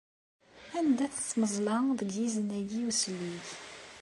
[0.77, 3.43] Anda-tt tmeẓla deg yizen-agi uslig?